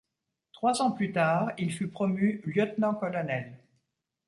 [0.53, 3.59] Trois ans plus tard, il fut promu lieutenant-colonel.